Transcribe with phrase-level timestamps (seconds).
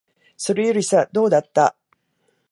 [0.35, 1.75] それよりさ、どうだった？